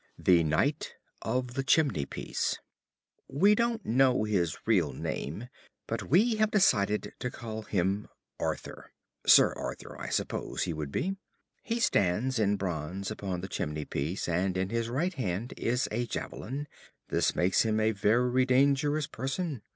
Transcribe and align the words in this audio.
THE 0.17 0.43
KNIGHT 0.43 0.95
OF 1.21 1.53
THE 1.53 1.63
CHIMNEY 1.63 2.07
PIECE 2.07 2.57
We 3.27 3.53
don't 3.53 3.85
know 3.85 4.23
his 4.23 4.57
real 4.65 4.93
name, 4.93 5.47
but 5.85 6.09
we 6.09 6.37
have 6.37 6.49
decided 6.49 7.13
to 7.19 7.29
call 7.29 7.61
him 7.61 8.07
"Arthur" 8.39 8.93
("Sir 9.27 9.53
Arthur," 9.53 9.95
I 10.01 10.09
suppose 10.09 10.63
he 10.63 10.73
would 10.73 10.91
be). 10.91 11.17
He 11.61 11.79
stands 11.79 12.39
in 12.39 12.55
bronze 12.57 13.11
upon 13.11 13.41
the 13.41 13.47
chimney 13.47 13.85
piece, 13.85 14.27
and 14.27 14.57
in 14.57 14.69
his 14.69 14.89
right 14.89 15.13
hand 15.13 15.53
is 15.55 15.87
a 15.91 16.07
javelin; 16.07 16.67
this 17.09 17.35
makes 17.35 17.61
him 17.61 17.79
a 17.79 17.91
very 17.91 18.43
dangerous 18.47 19.05
person. 19.05 19.61